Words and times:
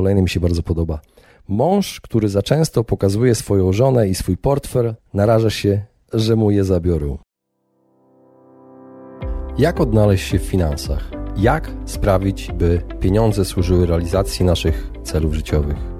kolejny 0.00 0.22
mi 0.22 0.28
się 0.28 0.40
bardzo 0.40 0.62
podoba. 0.62 1.00
Mąż, 1.48 2.00
który 2.00 2.28
za 2.28 2.42
często 2.42 2.84
pokazuje 2.84 3.34
swoją 3.34 3.72
żonę 3.72 4.08
i 4.08 4.14
swój 4.14 4.36
portfel, 4.36 4.94
naraża 5.14 5.50
się, 5.50 5.82
że 6.12 6.36
mu 6.36 6.50
je 6.50 6.64
zabiorą. 6.64 7.18
Jak 9.58 9.80
odnaleźć 9.80 10.28
się 10.28 10.38
w 10.38 10.42
finansach? 10.42 11.10
Jak 11.36 11.70
sprawić, 11.84 12.52
by 12.52 12.82
pieniądze 13.00 13.44
służyły 13.44 13.86
realizacji 13.86 14.44
naszych 14.44 14.90
celów 15.02 15.34
życiowych? 15.34 15.99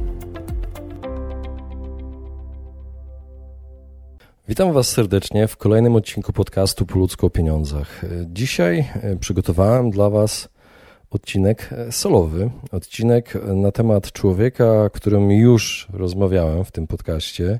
Witam 4.51 4.73
Was 4.73 4.87
serdecznie 4.87 5.47
w 5.47 5.57
kolejnym 5.57 5.95
odcinku 5.95 6.33
podcastu 6.33 6.85
Po 6.85 6.99
ludzku 6.99 7.25
o 7.25 7.29
pieniądzach. 7.29 8.01
Dzisiaj 8.25 8.89
e, 8.93 9.15
przygotowałem 9.15 9.91
dla 9.91 10.09
Was 10.09 10.49
odcinek 11.11 11.69
e, 11.71 11.91
solowy, 11.91 12.49
odcinek 12.71 13.37
na 13.55 13.71
temat 13.71 14.11
człowieka, 14.11 14.89
którym 14.93 15.31
już 15.31 15.87
rozmawiałem 15.93 16.65
w 16.65 16.71
tym 16.71 16.87
podcaście. 16.87 17.59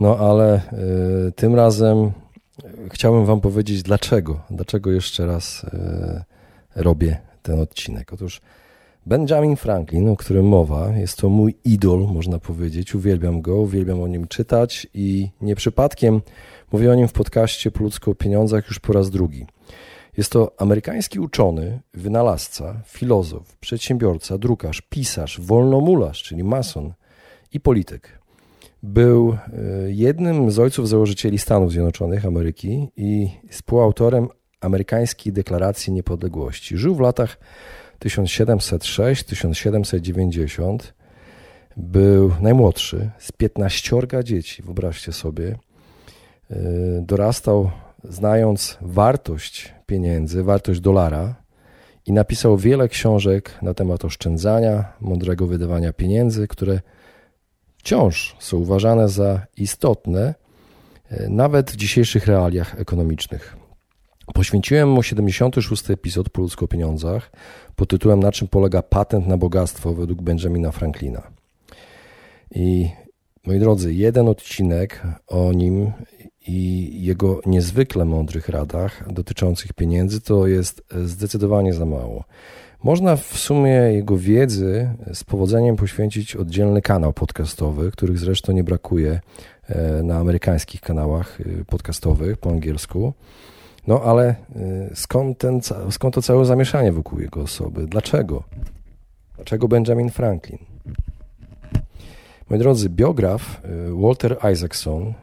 No 0.00 0.16
ale 0.16 0.60
y, 1.28 1.32
tym 1.32 1.54
razem 1.54 2.12
chciałbym 2.90 3.26
Wam 3.26 3.40
powiedzieć 3.40 3.82
dlaczego, 3.82 4.40
dlaczego 4.50 4.90
jeszcze 4.90 5.26
raz 5.26 5.64
y, 5.64 6.24
robię 6.76 7.20
ten 7.42 7.60
odcinek. 7.60 8.12
Otóż 8.12 8.40
Benjamin 9.06 9.56
Franklin, 9.56 10.08
o 10.08 10.16
którym 10.16 10.46
mowa, 10.46 10.96
jest 10.96 11.16
to 11.16 11.28
mój 11.28 11.54
idol, 11.64 11.98
można 11.98 12.38
powiedzieć. 12.38 12.94
Uwielbiam 12.94 13.40
go, 13.40 13.56
uwielbiam 13.56 14.02
o 14.02 14.08
nim 14.08 14.28
czytać 14.28 14.86
i 14.94 15.30
nie 15.40 15.56
przypadkiem 15.56 16.20
mówię 16.72 16.92
o 16.92 16.94
nim 16.94 17.08
w 17.08 17.12
podcaście 17.12 17.70
po 17.70 17.82
ludzko 17.82 18.10
o 18.10 18.14
pieniądzach 18.14 18.66
już 18.66 18.78
po 18.78 18.92
raz 18.92 19.10
drugi. 19.10 19.46
Jest 20.16 20.32
to 20.32 20.52
amerykański 20.58 21.20
uczony, 21.20 21.80
wynalazca, 21.94 22.82
filozof, 22.86 23.56
przedsiębiorca, 23.56 24.38
drukarz, 24.38 24.80
pisarz, 24.80 25.40
wolnomularz, 25.40 26.22
czyli 26.22 26.44
mason 26.44 26.92
i 27.52 27.60
polityk. 27.60 28.18
Był 28.82 29.32
e, 29.32 29.56
jednym 29.90 30.50
z 30.50 30.58
ojców 30.58 30.88
założycieli 30.88 31.38
Stanów 31.38 31.72
Zjednoczonych 31.72 32.26
Ameryki 32.26 32.88
i 32.96 33.30
współautorem 33.50 34.28
amerykańskiej 34.60 35.32
deklaracji 35.32 35.92
niepodległości. 35.92 36.76
Żył 36.76 36.94
w 36.94 37.00
latach 37.00 37.38
1706-1790. 38.04 40.78
Był 41.76 42.32
najmłodszy 42.40 43.10
z 43.18 43.32
15 43.32 43.98
dzieci, 44.24 44.62
wyobraźcie 44.62 45.12
sobie. 45.12 45.58
E, 46.50 46.56
dorastał 47.02 47.70
znając 48.04 48.78
wartość 48.80 49.74
pieniędzy, 49.86 50.42
wartość 50.42 50.80
dolara 50.80 51.34
i 52.06 52.12
napisał 52.12 52.56
wiele 52.56 52.88
książek 52.88 53.58
na 53.62 53.74
temat 53.74 54.04
oszczędzania, 54.04 54.92
mądrego 55.00 55.46
wydawania 55.46 55.92
pieniędzy, 55.92 56.48
które 56.48 56.80
wciąż 57.76 58.36
są 58.38 58.56
uważane 58.56 59.08
za 59.08 59.46
istotne, 59.56 60.34
e, 61.10 61.28
nawet 61.28 61.70
w 61.70 61.76
dzisiejszych 61.76 62.26
realiach 62.26 62.80
ekonomicznych. 62.80 63.67
Poświęciłem 64.34 64.88
mu 64.88 65.02
76. 65.02 65.90
epizod 65.90 66.30
po 66.30 66.40
ludzko 66.40 66.68
pieniądzach 66.68 67.30
pod 67.76 67.88
tytułem 67.88 68.20
Na 68.20 68.32
czym 68.32 68.48
polega 68.48 68.82
patent 68.82 69.26
na 69.26 69.36
bogactwo 69.36 69.94
według 69.94 70.22
Benjamina 70.22 70.72
Franklina. 70.72 71.22
I 72.54 72.88
moi 73.46 73.58
drodzy, 73.58 73.94
jeden 73.94 74.28
odcinek 74.28 75.02
o 75.26 75.52
nim 75.52 75.92
i 76.46 76.90
jego 77.04 77.40
niezwykle 77.46 78.04
mądrych 78.04 78.48
radach 78.48 79.12
dotyczących 79.12 79.72
pieniędzy 79.72 80.20
to 80.20 80.46
jest 80.46 80.82
zdecydowanie 81.04 81.74
za 81.74 81.86
mało. 81.86 82.24
Można 82.82 83.16
w 83.16 83.38
sumie 83.38 83.70
jego 83.70 84.18
wiedzy 84.18 84.90
z 85.14 85.24
powodzeniem 85.24 85.76
poświęcić 85.76 86.36
oddzielny 86.36 86.82
kanał 86.82 87.12
podcastowy, 87.12 87.90
których 87.90 88.18
zresztą 88.18 88.52
nie 88.52 88.64
brakuje 88.64 89.20
e, 89.68 90.02
na 90.02 90.18
amerykańskich 90.18 90.80
kanałach 90.80 91.40
e, 91.40 91.64
podcastowych 91.64 92.36
po 92.36 92.50
angielsku. 92.50 93.12
No 93.88 94.02
ale 94.02 94.24
e, 94.26 94.34
skąd, 94.94 95.38
ten, 95.38 95.60
skąd 95.90 96.14
to 96.14 96.22
całe 96.22 96.44
zamieszanie 96.44 96.92
wokół 96.92 97.20
jego 97.20 97.42
osoby? 97.42 97.86
Dlaczego? 97.86 98.42
Dlaczego 99.36 99.68
Benjamin 99.68 100.10
Franklin? 100.10 100.58
Moi 102.50 102.58
drodzy, 102.58 102.88
biograf 102.88 103.60
Walter 104.02 104.36
Isaacson 104.52 105.14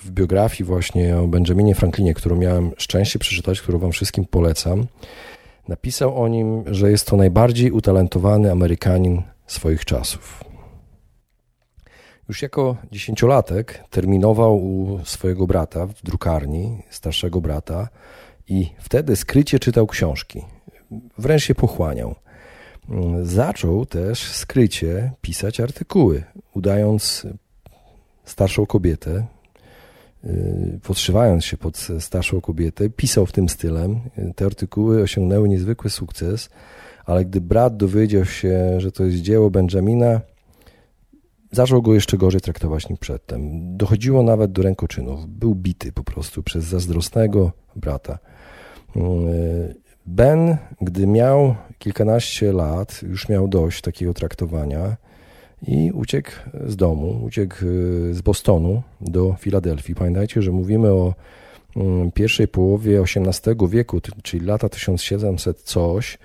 w 0.00 0.10
biografii 0.10 0.64
właśnie 0.64 1.16
o 1.16 1.26
Benjaminie 1.26 1.74
Franklinie, 1.74 2.14
którą 2.14 2.36
miałem 2.36 2.70
szczęście 2.76 3.18
przeczytać, 3.18 3.60
którą 3.60 3.78
Wam 3.78 3.92
wszystkim 3.92 4.24
polecam, 4.24 4.86
Napisał 5.70 6.22
o 6.22 6.28
nim, 6.28 6.64
że 6.66 6.90
jest 6.90 7.06
to 7.06 7.16
najbardziej 7.16 7.70
utalentowany 7.70 8.52
Amerykanin 8.52 9.22
swoich 9.46 9.84
czasów. 9.84 10.44
Już 12.30 12.42
jako 12.42 12.76
dziesięciolatek 12.92 13.84
terminował 13.90 14.56
u 14.56 15.00
swojego 15.04 15.46
brata 15.46 15.86
w 15.86 16.02
drukarni, 16.02 16.82
starszego 16.90 17.40
brata, 17.40 17.88
i 18.48 18.66
wtedy 18.78 19.16
skrycie 19.16 19.58
czytał 19.58 19.86
książki. 19.86 20.42
Wręcz 21.18 21.42
się 21.42 21.54
pochłaniał. 21.54 22.14
Zaczął 23.22 23.86
też 23.86 24.22
skrycie 24.22 25.12
pisać 25.20 25.60
artykuły, 25.60 26.24
udając 26.54 27.26
starszą 28.24 28.66
kobietę, 28.66 29.26
Y, 30.24 30.80
podszywając 30.82 31.44
się 31.44 31.56
pod 31.56 31.88
starszą 31.98 32.40
kobietę, 32.40 32.90
pisał 32.90 33.26
w 33.26 33.32
tym 33.32 33.48
stylem. 33.48 34.00
Te 34.36 34.44
artykuły 34.44 35.02
osiągnęły 35.02 35.48
niezwykły 35.48 35.90
sukces, 35.90 36.50
ale 37.04 37.24
gdy 37.24 37.40
brat 37.40 37.76
dowiedział 37.76 38.24
się, 38.24 38.80
że 38.80 38.92
to 38.92 39.04
jest 39.04 39.16
dzieło 39.16 39.50
Benjamina, 39.50 40.20
zaczął 41.50 41.82
go 41.82 41.94
jeszcze 41.94 42.16
gorzej 42.16 42.40
traktować 42.40 42.88
niż 42.88 42.98
przedtem. 42.98 43.40
Dochodziło 43.76 44.22
nawet 44.22 44.52
do 44.52 44.62
rękoczynów. 44.62 45.26
Był 45.26 45.54
bity 45.54 45.92
po 45.92 46.04
prostu 46.04 46.42
przez 46.42 46.64
zazdrosnego 46.64 47.52
brata. 47.76 48.18
Ben, 50.06 50.56
gdy 50.80 51.06
miał 51.06 51.54
kilkanaście 51.78 52.52
lat, 52.52 53.02
już 53.02 53.28
miał 53.28 53.48
dość 53.48 53.82
takiego 53.82 54.14
traktowania 54.14 54.96
i 55.66 55.92
uciekł 55.92 56.30
z 56.66 56.76
domu, 56.76 57.24
uciekł 57.24 57.56
y, 57.64 58.14
z 58.14 58.20
Bostonu 58.20 58.82
do 59.00 59.36
Filadelfii. 59.38 59.94
Pamiętajcie, 59.94 60.42
że 60.42 60.50
mówimy 60.52 60.92
o 60.92 61.14
mm, 61.76 62.12
pierwszej 62.12 62.48
połowie 62.48 63.00
XVIII 63.00 63.68
wieku, 63.68 64.00
czyli 64.22 64.46
lata 64.46 64.68
1700 64.68 65.62
coś, 65.62 66.18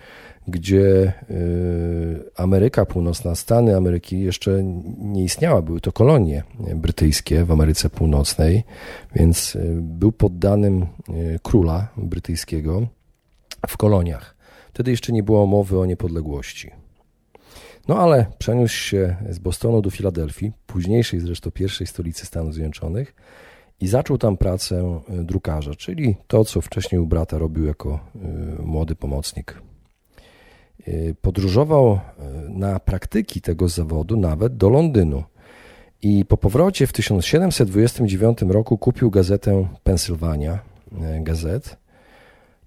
gdzie 0.47 1.13
y, 1.29 2.31
Ameryka 2.35 2.85
Północna, 2.85 3.35
Stany 3.35 3.77
Ameryki 3.77 4.19
jeszcze 4.21 4.63
nie 4.97 5.23
istniała, 5.23 5.61
były 5.61 5.81
to 5.81 5.91
kolonie 5.91 6.43
brytyjskie 6.75 7.45
w 7.45 7.51
Ameryce 7.51 7.89
Północnej, 7.89 8.63
więc 9.15 9.55
y, 9.55 9.79
był 9.81 10.11
poddanym 10.11 10.85
króla 11.43 11.87
brytyjskiego 11.97 12.87
w 13.67 13.77
koloniach. 13.77 14.35
Wtedy 14.73 14.91
jeszcze 14.91 15.13
nie 15.13 15.23
było 15.23 15.45
mowy 15.45 15.79
o 15.79 15.85
niepodległości. 15.85 16.71
No 17.87 17.99
ale 17.99 18.25
przeniósł 18.37 18.75
się 18.75 19.15
z 19.29 19.39
Bostonu 19.39 19.81
do 19.81 19.89
Filadelfii, 19.89 20.51
późniejszej 20.67 21.19
zresztą 21.19 21.51
pierwszej 21.51 21.87
stolicy 21.87 22.25
Stanów 22.25 22.53
Zjednoczonych 22.53 23.15
i 23.81 23.87
zaczął 23.87 24.17
tam 24.17 24.37
pracę 24.37 25.01
drukarza, 25.09 25.75
czyli 25.75 26.15
to, 26.27 26.45
co 26.45 26.61
wcześniej 26.61 26.99
u 26.99 27.07
brata 27.07 27.37
robił 27.37 27.65
jako 27.65 27.99
młody 28.59 28.95
pomocnik. 28.95 29.61
E, 30.87 30.91
podróżował 31.21 31.99
na 32.49 32.79
praktyki 32.79 33.41
tego 33.41 33.69
zawodu 33.69 34.17
nawet 34.17 34.57
do 34.57 34.69
Londynu. 34.69 35.23
I 36.01 36.25
po 36.25 36.37
powrocie 36.37 36.87
w 36.87 36.93
1729 36.93 38.41
roku 38.41 38.77
kupił 38.77 39.11
gazetę 39.11 39.67
Pennsylvania 39.83 40.59
Gazette 41.21 41.75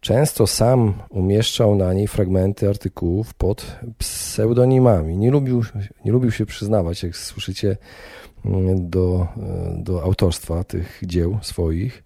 Często 0.00 0.46
sam 0.46 0.94
umieszczał 1.10 1.74
na 1.74 1.92
niej 1.92 2.08
fragmenty 2.08 2.68
artykułów 2.68 3.34
pod 3.34 3.76
pseudonimami. 3.98 5.16
Nie 5.16 5.30
lubił, 5.30 5.62
nie 6.04 6.12
lubił 6.12 6.30
się 6.30 6.46
przyznawać, 6.46 7.02
jak 7.02 7.16
słyszycie, 7.16 7.76
do, 8.76 9.28
do 9.76 10.02
autorstwa 10.02 10.64
tych 10.64 11.00
dzieł 11.06 11.38
swoich. 11.42 12.04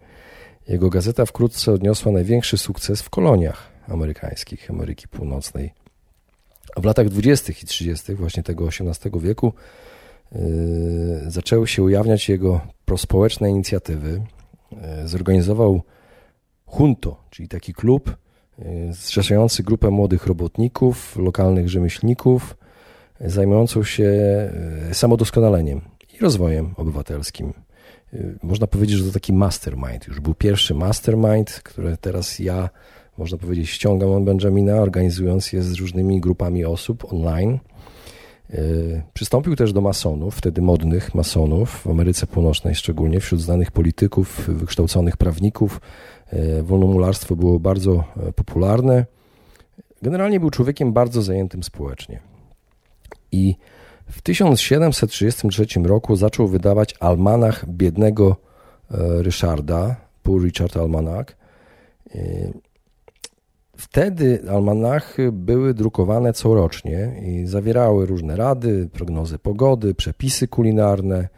Jego 0.68 0.90
gazeta 0.90 1.26
wkrótce 1.26 1.72
odniosła 1.72 2.12
największy 2.12 2.58
sukces 2.58 3.02
w 3.02 3.10
koloniach 3.10 3.72
amerykańskich, 3.88 4.70
Ameryki 4.70 5.08
Północnej. 5.08 5.81
W 6.76 6.84
latach 6.84 7.08
20. 7.08 7.52
i 7.62 7.66
30. 7.66 8.14
właśnie 8.14 8.42
tego 8.42 8.68
XVIII 8.68 9.20
wieku 9.20 9.52
yy, 10.32 10.40
zaczęły 11.26 11.68
się 11.68 11.82
ujawniać 11.82 12.28
jego 12.28 12.60
prospołeczne 12.84 13.50
inicjatywy. 13.50 14.22
Zorganizował 15.04 15.82
Junto, 16.78 17.24
czyli 17.30 17.48
taki 17.48 17.74
klub 17.74 18.16
zrzeszający 18.90 19.62
grupę 19.62 19.90
młodych 19.90 20.26
robotników, 20.26 21.16
lokalnych 21.16 21.68
rzemieślników, 21.68 22.56
zajmującą 23.20 23.84
się 23.84 24.12
samodoskonaleniem 24.92 25.80
i 26.14 26.18
rozwojem 26.18 26.74
obywatelskim. 26.76 27.52
Można 28.42 28.66
powiedzieć, 28.66 28.96
że 28.96 29.04
to 29.04 29.12
taki 29.12 29.32
mastermind. 29.32 30.08
Już 30.08 30.20
był 30.20 30.34
pierwszy 30.34 30.74
mastermind, 30.74 31.50
który 31.64 31.96
teraz 31.96 32.38
ja, 32.38 32.70
można 33.18 33.38
powiedzieć, 33.38 33.70
ściągam 33.70 34.10
od 34.10 34.24
Benjamina, 34.24 34.74
organizując 34.74 35.52
je 35.52 35.62
z 35.62 35.74
różnymi 35.74 36.20
grupami 36.20 36.64
osób 36.64 37.12
online. 37.12 37.58
Przystąpił 39.14 39.56
też 39.56 39.72
do 39.72 39.80
masonów, 39.80 40.36
wtedy 40.36 40.62
modnych 40.62 41.14
masonów 41.14 41.70
w 41.70 41.86
Ameryce 41.86 42.26
Północnej, 42.26 42.74
szczególnie 42.74 43.20
wśród 43.20 43.40
znanych 43.40 43.70
polityków, 43.70 44.48
wykształconych 44.48 45.16
prawników. 45.16 45.80
Wolnomularstwo 46.62 47.36
było 47.36 47.60
bardzo 47.60 48.04
popularne. 48.34 49.06
Generalnie 50.02 50.40
był 50.40 50.50
człowiekiem 50.50 50.92
bardzo 50.92 51.22
zajętym 51.22 51.62
społecznie. 51.62 52.20
I 53.32 53.56
w 54.10 54.22
1733 54.22 55.66
roku 55.84 56.16
zaczął 56.16 56.48
wydawać 56.48 56.94
almanach 57.00 57.68
biednego 57.68 58.36
e, 58.90 59.22
Ryszarda, 59.22 59.96
Poor 60.22 60.42
Richard 60.42 60.76
Almanach. 60.76 61.36
E, 63.82 63.84
wtedy 63.84 64.42
almanachy 64.50 65.32
były 65.32 65.74
drukowane 65.74 66.32
corocznie 66.32 67.22
i 67.26 67.46
zawierały 67.46 68.06
różne 68.06 68.36
rady, 68.36 68.88
prognozy 68.92 69.38
pogody, 69.38 69.94
przepisy 69.94 70.48
kulinarne, 70.48 71.28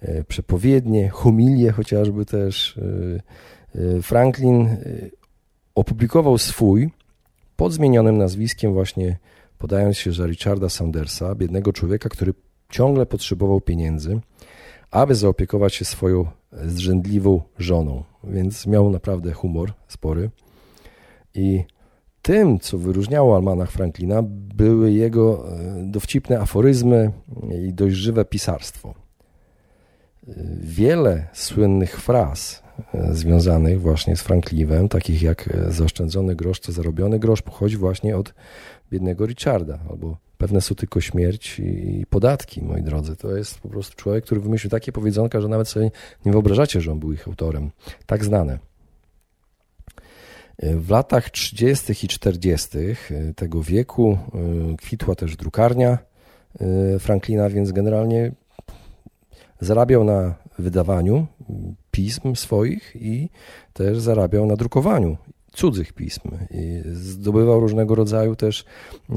e, 0.00 0.24
przepowiednie, 0.24 1.08
homilie 1.08 1.72
chociażby 1.72 2.26
też. 2.26 2.80
Franklin 4.02 4.76
opublikował 5.74 6.38
swój 6.38 6.90
pod 7.56 7.72
zmienionym 7.72 8.18
nazwiskiem 8.18 8.72
właśnie 8.72 9.18
podając 9.58 9.98
się 9.98 10.12
za 10.12 10.26
Richarda 10.26 10.68
Sandersa, 10.68 11.34
biednego 11.34 11.72
człowieka, 11.72 12.08
który 12.08 12.34
ciągle 12.68 13.06
potrzebował 13.06 13.60
pieniędzy, 13.60 14.20
aby 14.90 15.14
zaopiekować 15.14 15.74
się 15.74 15.84
swoją 15.84 16.26
zrzędliwą 16.52 17.42
żoną. 17.58 18.04
Więc 18.24 18.66
miał 18.66 18.90
naprawdę 18.90 19.32
humor 19.32 19.72
spory. 19.88 20.30
I 21.34 21.64
tym, 22.22 22.58
co 22.58 22.78
wyróżniało 22.78 23.36
Almanach 23.36 23.70
Franklina, 23.70 24.22
były 24.54 24.92
jego 24.92 25.48
e, 25.48 25.82
dowcipne 25.86 26.40
aforyzmy 26.40 27.10
i 27.68 27.72
dość 27.72 27.96
żywe 27.96 28.24
pisarstwo. 28.24 28.94
Wiele 30.60 31.26
słynnych 31.32 32.00
fraz 32.00 32.62
e, 32.94 33.14
związanych 33.14 33.80
właśnie 33.80 34.16
z 34.16 34.22
Franklinem, 34.22 34.88
takich 34.88 35.22
jak 35.22 35.48
e, 35.48 35.72
zaoszczędzony 35.72 36.36
grosz 36.36 36.60
to 36.60 36.72
zarobiony 36.72 37.18
grosz, 37.18 37.42
pochodzi 37.42 37.76
właśnie 37.76 38.16
od 38.16 38.34
biednego 38.90 39.26
Richarda, 39.26 39.78
albo 39.90 40.16
pewne 40.38 40.60
są 40.60 40.74
tylko 40.74 41.00
śmierć 41.00 41.58
i 41.58 42.06
podatki, 42.10 42.62
moi 42.62 42.82
drodzy. 42.82 43.16
To 43.16 43.36
jest 43.36 43.60
po 43.60 43.68
prostu 43.68 43.96
człowiek, 43.96 44.24
który 44.24 44.40
wymyślił 44.40 44.70
takie 44.70 44.92
powiedzonka, 44.92 45.40
że 45.40 45.48
nawet 45.48 45.68
sobie 45.68 45.90
nie 46.24 46.32
wyobrażacie, 46.32 46.80
że 46.80 46.92
on 46.92 46.98
był 46.98 47.12
ich 47.12 47.28
autorem. 47.28 47.70
Tak 48.06 48.24
znane. 48.24 48.69
W 50.62 50.90
latach 50.90 51.30
30. 51.30 51.92
i 52.04 52.08
40. 52.08 52.68
tego 53.36 53.62
wieku 53.62 54.18
e, 54.34 54.76
kwitła 54.76 55.14
też 55.14 55.36
drukarnia 55.36 55.98
e, 56.60 56.98
Franklina, 56.98 57.50
więc 57.50 57.72
generalnie 57.72 58.32
zarabiał 59.60 60.04
na 60.04 60.34
wydawaniu 60.58 61.26
pism 61.90 62.34
swoich 62.34 62.96
i 63.00 63.28
też 63.72 64.00
zarabiał 64.00 64.46
na 64.46 64.56
drukowaniu 64.56 65.16
cudzych 65.52 65.92
pism. 65.92 66.30
I 66.50 66.82
zdobywał 66.92 67.60
różnego 67.60 67.94
rodzaju 67.94 68.36
też 68.36 68.64
e, 69.10 69.14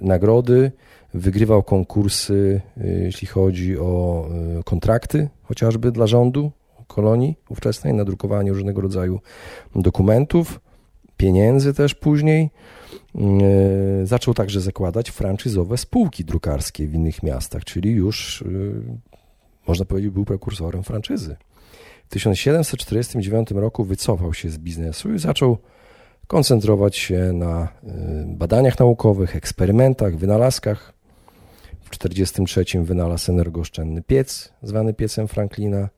nagrody, 0.00 0.72
wygrywał 1.14 1.62
konkursy, 1.62 2.60
e, 2.80 2.88
jeśli 2.88 3.28
chodzi 3.28 3.78
o 3.78 4.26
e, 4.58 4.62
kontrakty, 4.62 5.28
chociażby 5.42 5.92
dla 5.92 6.06
rządu 6.06 6.52
kolonii 6.92 7.36
ówczesnej, 7.48 7.94
na 7.94 8.04
drukowanie 8.04 8.52
różnego 8.52 8.80
rodzaju 8.80 9.20
dokumentów, 9.74 10.60
pieniędzy 11.16 11.74
też 11.74 11.94
później. 11.94 12.50
Zaczął 14.04 14.34
także 14.34 14.60
zakładać 14.60 15.10
franczyzowe 15.10 15.76
spółki 15.76 16.24
drukarskie 16.24 16.86
w 16.86 16.94
innych 16.94 17.22
miastach, 17.22 17.64
czyli 17.64 17.90
już 17.90 18.44
można 19.66 19.84
powiedzieć, 19.84 20.10
był 20.10 20.24
prekursorem 20.24 20.82
franczyzy. 20.82 21.36
1749 22.08 23.50
roku 23.50 23.84
wycofał 23.84 24.34
się 24.34 24.50
z 24.50 24.58
biznesu 24.58 25.14
i 25.14 25.18
zaczął 25.18 25.58
koncentrować 26.26 26.96
się 26.96 27.32
na 27.32 27.64
y, 27.64 27.68
badaniach 28.26 28.78
naukowych, 28.78 29.36
eksperymentach, 29.36 30.16
wynalazkach. 30.16 30.92
W 31.80 31.98
1943 31.98 32.82
wynalazł 32.82 33.32
energooszczędny 33.32 34.02
piec, 34.02 34.52
zwany 34.62 34.94
piecem 34.94 35.28
Franklina, 35.28 35.88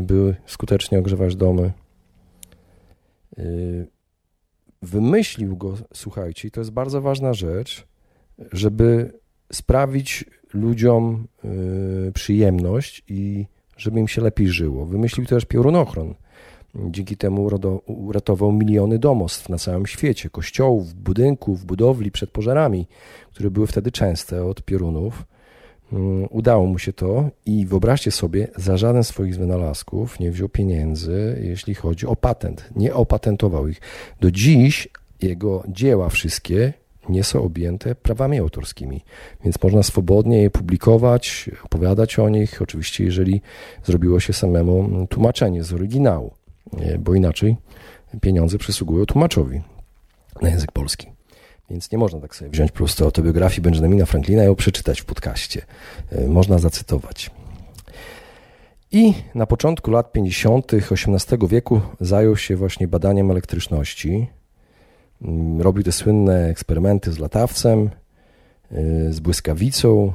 by 0.00 0.36
skutecznie 0.46 0.98
ogrzewać 0.98 1.36
domy. 1.36 1.72
Y, 3.38 3.86
wymyślił 4.82 5.56
go, 5.56 5.74
słuchajcie, 5.92 6.50
to 6.50 6.60
jest 6.60 6.70
bardzo 6.70 7.00
ważna 7.00 7.34
rzecz, 7.34 7.86
żeby 8.52 9.12
sprawić 9.52 10.24
ludziom 10.54 11.26
przyjemność 12.14 13.02
i 13.08 13.46
żeby 13.76 14.00
im 14.00 14.08
się 14.08 14.22
lepiej 14.22 14.48
żyło. 14.48 14.86
Wymyślił 14.86 15.26
też 15.26 15.44
piorunochron. 15.44 16.14
Dzięki 16.74 17.16
temu 17.16 17.48
uratował 17.86 18.52
miliony 18.52 18.98
domostw 18.98 19.48
na 19.48 19.58
całym 19.58 19.86
świecie, 19.86 20.30
kościołów, 20.30 20.94
budynków, 20.94 21.64
budowli 21.64 22.10
przed 22.10 22.30
pożarami, 22.30 22.86
które 23.30 23.50
były 23.50 23.66
wtedy 23.66 23.92
częste 23.92 24.44
od 24.44 24.62
piorunów. 24.62 25.24
Mm, 25.94 26.26
udało 26.30 26.66
mu 26.66 26.78
się 26.78 26.92
to 26.92 27.30
i 27.46 27.66
wyobraźcie 27.66 28.10
sobie, 28.10 28.48
za 28.56 28.76
żaden 28.76 29.04
z 29.04 29.08
swoich 29.08 29.36
wynalazków 29.36 30.20
nie 30.20 30.30
wziął 30.30 30.48
pieniędzy, 30.48 31.40
jeśli 31.42 31.74
chodzi 31.74 32.06
o 32.06 32.16
patent. 32.16 32.70
Nie 32.76 32.94
opatentował 32.94 33.68
ich. 33.68 33.80
Do 34.20 34.30
dziś 34.30 34.88
jego 35.22 35.64
dzieła 35.68 36.08
wszystkie 36.08 36.72
nie 37.08 37.24
są 37.24 37.42
objęte 37.42 37.94
prawami 37.94 38.38
autorskimi, 38.38 39.04
więc 39.44 39.62
można 39.62 39.82
swobodnie 39.82 40.42
je 40.42 40.50
publikować, 40.50 41.50
opowiadać 41.64 42.18
o 42.18 42.28
nich, 42.28 42.62
oczywiście 42.62 43.04
jeżeli 43.04 43.42
zrobiło 43.84 44.20
się 44.20 44.32
samemu 44.32 45.06
tłumaczenie 45.06 45.64
z 45.64 45.72
oryginału, 45.72 46.34
bo 46.98 47.14
inaczej 47.14 47.56
pieniądze 48.20 48.58
przysługują 48.58 49.06
tłumaczowi 49.06 49.62
na 50.42 50.48
język 50.48 50.72
polski. 50.72 51.06
Więc 51.70 51.92
nie 51.92 51.98
można 51.98 52.20
tak 52.20 52.36
sobie 52.36 52.50
wziąć 52.50 52.70
po 52.70 52.76
prostu 52.76 53.04
autobiografii 53.04 53.62
Benjamina 53.62 54.06
Franklina 54.06 54.42
i 54.42 54.46
ją 54.46 54.54
przeczytać 54.54 55.00
w 55.00 55.04
podcaście. 55.04 55.62
E, 56.12 56.28
można 56.28 56.58
zacytować. 56.58 57.30
I 58.92 59.14
na 59.34 59.46
początku 59.46 59.90
lat 59.90 60.12
50. 60.12 60.72
XVIII 60.74 61.48
wieku 61.48 61.80
zajął 62.00 62.36
się 62.36 62.56
właśnie 62.56 62.88
badaniem 62.88 63.30
elektryczności, 63.30 64.26
Mm, 65.24 65.62
robił 65.62 65.84
te 65.84 65.92
słynne 65.92 66.48
eksperymenty 66.48 67.12
z 67.12 67.18
latawcem, 67.18 67.90
y, 68.72 69.12
z 69.12 69.20
błyskawicą 69.20 70.12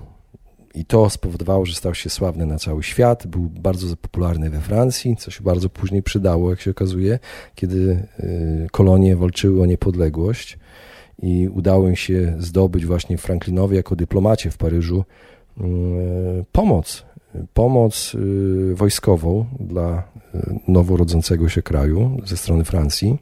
i 0.73 0.85
to 0.85 1.09
spowodowało, 1.09 1.65
że 1.65 1.75
stał 1.75 1.95
się 1.95 2.09
sławny 2.09 2.45
na 2.45 2.59
cały 2.59 2.83
świat. 2.83 3.27
Był 3.27 3.41
bardzo 3.41 3.97
popularny 3.97 4.49
we 4.49 4.59
Francji, 4.59 5.15
co 5.17 5.31
się 5.31 5.43
bardzo 5.43 5.69
później 5.69 6.03
przydało, 6.03 6.49
jak 6.49 6.61
się 6.61 6.71
okazuje, 6.71 7.19
kiedy 7.55 8.07
y, 8.19 8.67
kolonie 8.71 9.15
walczyły 9.15 9.61
o 9.61 9.65
niepodległość 9.65 10.57
i 11.21 11.49
udało 11.49 11.89
im 11.89 11.95
się 11.95 12.35
zdobyć 12.39 12.85
właśnie 12.85 13.17
Franklinowi 13.17 13.75
jako 13.75 13.95
dyplomacie 13.95 14.51
w 14.51 14.57
Paryżu 14.57 15.03
y, 15.57 15.63
pomoc, 16.51 17.05
pomoc 17.53 18.15
wojskową 18.73 19.45
dla 19.59 20.03
noworodzącego 20.67 21.49
się 21.49 21.61
kraju 21.61 22.17
ze 22.25 22.37
strony 22.37 22.63
Francji. 22.63 23.17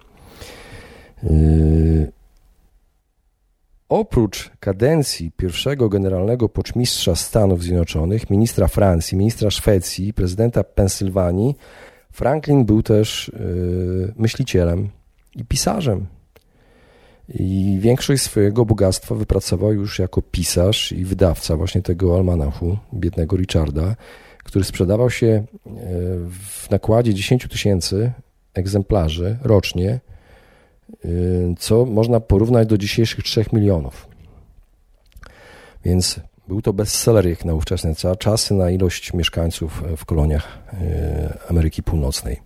Oprócz 3.89 4.51
kadencji 4.59 5.31
pierwszego 5.31 5.89
generalnego 5.89 6.49
poczmistrza 6.49 7.15
Stanów 7.15 7.63
Zjednoczonych, 7.63 8.29
ministra 8.29 8.67
Francji, 8.67 9.17
ministra 9.17 9.51
Szwecji, 9.51 10.13
prezydenta 10.13 10.63
Pensylwanii, 10.63 11.55
Franklin 12.11 12.65
był 12.65 12.83
też 12.83 13.31
myślicielem 14.15 14.89
i 15.35 15.45
pisarzem. 15.45 16.05
I 17.29 17.77
większość 17.81 18.23
swojego 18.23 18.65
bogactwa 18.65 19.15
wypracował 19.15 19.73
już 19.73 19.99
jako 19.99 20.21
pisarz 20.21 20.91
i 20.91 21.05
wydawca 21.05 21.55
właśnie 21.55 21.81
tego 21.81 22.15
almanachu 22.15 22.77
biednego 22.93 23.37
Richarda, 23.37 23.95
który 24.43 24.65
sprzedawał 24.65 25.09
się 25.09 25.25
yy, 25.25 25.43
w 26.39 26.67
nakładzie 26.71 27.13
10 27.13 27.47
tysięcy 27.47 28.11
egzemplarzy 28.53 29.37
rocznie 29.41 29.99
Y, 31.05 31.55
co 31.59 31.85
można 31.85 32.19
porównać 32.19 32.67
do 32.67 32.77
dzisiejszych 32.77 33.23
3 33.23 33.45
milionów. 33.53 34.07
Więc 35.85 36.19
Był 36.47 36.61
to 36.61 36.73
bestseller 36.73 37.27
jak 37.27 37.45
na 37.45 37.53
ówczesne 37.53 37.93
czasy 38.19 38.53
na 38.53 38.71
ilość 38.71 39.13
mieszkańców 39.13 39.83
w 39.97 40.05
koloniach 40.05 40.57
e, 40.73 41.37
Ameryki 41.49 41.83
Północnej. 41.83 42.41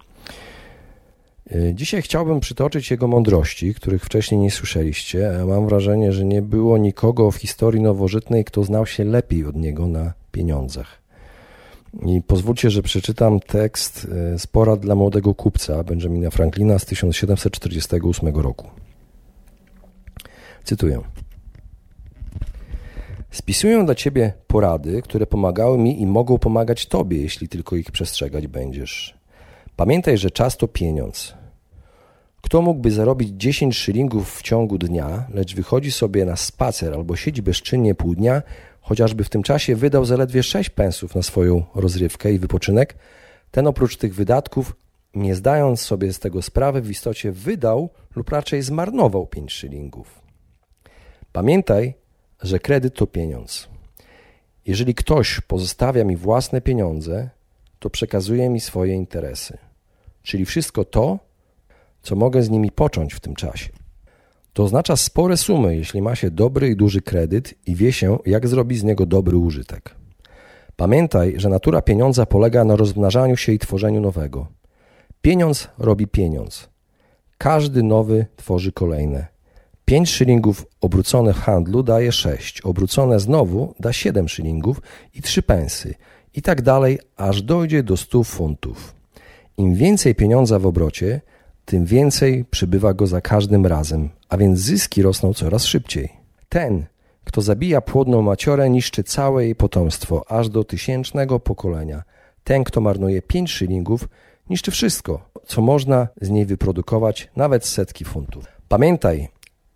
E, 1.55 1.73
dzisiaj 1.73 2.01
chciałbym 2.01 2.39
przytoczyć 2.39 2.91
jego 2.91 3.07
mądrości, 3.07 3.73
których 3.73 4.05
wcześniej 4.05 4.41
nie 4.41 4.51
słyszeliście, 4.51 5.41
a 5.41 5.45
mam 5.45 5.67
wrażenie, 5.67 6.11
że 6.11 6.25
nie 6.25 6.41
było 6.41 6.77
nikogo 6.77 7.31
w 7.31 7.35
historii 7.35 7.81
nowożytnej, 7.81 8.45
kto 8.45 8.63
znał 8.63 8.85
się 8.85 9.03
lepiej 9.03 9.45
od 9.45 9.55
niego 9.55 9.87
na 9.87 10.13
pieniądzach. 10.31 11.01
I 12.05 12.21
pozwólcie, 12.21 12.69
że 12.69 12.81
przeczytam 12.81 13.39
tekst 13.39 14.07
e, 14.11 14.39
z 14.39 14.47
porad 14.47 14.79
dla 14.79 14.95
młodego 14.95 15.35
kupca 15.35 15.83
Benjamina 15.83 16.29
Franklina 16.29 16.79
z 16.79 16.85
1748 16.85 18.35
roku. 18.35 18.67
Cytuję. 20.63 21.01
Spisuję 23.31 23.85
dla 23.85 23.95
ciebie 23.95 24.33
porady, 24.47 25.01
które 25.01 25.27
pomagały 25.27 25.77
mi 25.77 26.01
i 26.01 26.05
mogą 26.05 26.37
pomagać 26.37 26.85
tobie, 26.85 27.21
jeśli 27.21 27.47
tylko 27.49 27.75
ich 27.75 27.91
przestrzegać 27.91 28.47
będziesz. 28.47 29.17
Pamiętaj, 29.75 30.17
że 30.17 30.31
czas 30.31 30.57
to 30.57 30.67
pieniądz. 30.67 31.40
Kto 32.51 32.61
mógłby 32.61 32.91
zarobić 32.91 33.29
10 33.29 33.77
szylingów 33.77 34.37
w 34.37 34.41
ciągu 34.41 34.77
dnia, 34.77 35.27
lecz 35.33 35.55
wychodzi 35.55 35.91
sobie 35.91 36.25
na 36.25 36.35
spacer 36.35 36.93
albo 36.93 37.15
siedzi 37.15 37.41
bezczynnie 37.41 37.95
pół 37.95 38.15
dnia, 38.15 38.41
chociażby 38.81 39.23
w 39.23 39.29
tym 39.29 39.43
czasie 39.43 39.75
wydał 39.75 40.05
zaledwie 40.05 40.43
6 40.43 40.69
pensów 40.69 41.15
na 41.15 41.21
swoją 41.21 41.63
rozrywkę 41.75 42.33
i 42.33 42.39
wypoczynek, 42.39 42.95
ten 43.51 43.67
oprócz 43.67 43.97
tych 43.97 44.15
wydatków, 44.15 44.75
nie 45.15 45.35
zdając 45.35 45.81
sobie 45.81 46.13
z 46.13 46.19
tego 46.19 46.41
sprawy, 46.41 46.81
w 46.81 46.89
istocie 46.89 47.31
wydał 47.31 47.89
lub 48.15 48.29
raczej 48.29 48.61
zmarnował 48.61 49.27
5 49.27 49.51
szylingów. 49.51 50.21
Pamiętaj, 51.33 51.93
że 52.41 52.59
kredyt 52.59 52.95
to 52.95 53.07
pieniądz. 53.07 53.69
Jeżeli 54.65 54.95
ktoś 54.95 55.41
pozostawia 55.41 56.03
mi 56.03 56.17
własne 56.17 56.61
pieniądze, 56.61 57.29
to 57.79 57.89
przekazuje 57.89 58.49
mi 58.49 58.59
swoje 58.59 58.95
interesy, 58.95 59.57
czyli 60.23 60.45
wszystko 60.45 60.85
to, 60.85 61.30
co 62.01 62.15
mogę 62.15 62.43
z 62.43 62.49
nimi 62.49 62.71
począć 62.71 63.13
w 63.13 63.19
tym 63.19 63.35
czasie. 63.35 63.69
To 64.53 64.63
oznacza 64.63 64.95
spore 64.95 65.37
sumy, 65.37 65.75
jeśli 65.75 66.01
ma 66.01 66.15
się 66.15 66.31
dobry 66.31 66.69
i 66.69 66.75
duży 66.75 67.01
kredyt 67.01 67.53
i 67.67 67.75
wie 67.75 67.93
się, 67.93 68.19
jak 68.25 68.47
zrobić 68.47 68.79
z 68.79 68.83
niego 68.83 69.05
dobry 69.05 69.37
użytek. 69.37 69.95
Pamiętaj, 70.75 71.33
że 71.37 71.49
natura 71.49 71.81
pieniądza 71.81 72.25
polega 72.25 72.63
na 72.63 72.75
rozmnażaniu 72.75 73.37
się 73.37 73.51
i 73.51 73.59
tworzeniu 73.59 74.01
nowego. 74.01 74.47
Pieniądz 75.21 75.67
robi 75.77 76.07
pieniądz. 76.07 76.69
Każdy 77.37 77.83
nowy 77.83 78.25
tworzy 78.35 78.71
kolejne. 78.71 79.27
5 79.85 80.09
szylingów 80.09 80.65
obrócone 80.81 81.33
w 81.33 81.37
handlu 81.37 81.83
daje 81.83 82.11
6, 82.11 82.61
obrócone 82.61 83.19
znowu 83.19 83.75
da 83.79 83.93
7 83.93 84.27
szylingów 84.27 84.81
i 85.13 85.21
3 85.21 85.43
pensy 85.43 85.95
i 86.33 86.41
tak 86.41 86.61
dalej, 86.61 86.99
aż 87.17 87.41
dojdzie 87.41 87.83
do 87.83 87.97
100 87.97 88.23
funtów. 88.23 88.95
Im 89.57 89.75
więcej 89.75 90.15
pieniądza 90.15 90.59
w 90.59 90.65
obrocie, 90.65 91.21
tym 91.65 91.85
więcej 91.85 92.45
przybywa 92.51 92.93
go 92.93 93.07
za 93.07 93.21
każdym 93.21 93.65
razem, 93.65 94.09
a 94.29 94.37
więc 94.37 94.59
zyski 94.59 95.01
rosną 95.01 95.33
coraz 95.33 95.65
szybciej. 95.65 96.09
Ten, 96.49 96.85
kto 97.23 97.41
zabija 97.41 97.81
płodną 97.81 98.21
maciorę, 98.21 98.69
niszczy 98.69 99.03
całe 99.03 99.43
jej 99.43 99.55
potomstwo, 99.55 100.31
aż 100.31 100.49
do 100.49 100.63
tysięcznego 100.63 101.39
pokolenia. 101.39 102.03
Ten, 102.43 102.63
kto 102.63 102.81
marnuje 102.81 103.21
5 103.21 103.51
szylingów, 103.51 104.09
niszczy 104.49 104.71
wszystko, 104.71 105.29
co 105.45 105.61
można 105.61 106.07
z 106.21 106.29
niej 106.29 106.45
wyprodukować, 106.45 107.29
nawet 107.35 107.65
setki 107.65 108.05
funtów. 108.05 108.45
Pamiętaj, 108.67 109.29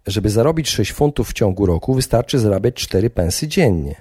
żeby 0.07 0.29
zarobić 0.29 0.69
6 0.69 0.93
funtów 0.93 1.29
w 1.29 1.33
ciągu 1.33 1.65
roku, 1.65 1.93
wystarczy 1.93 2.39
zarabiać 2.39 2.75
4 2.75 3.09
pensy 3.09 3.47
dziennie. 3.47 3.95